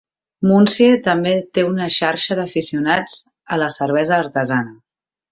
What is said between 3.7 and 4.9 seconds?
cervesa artesana.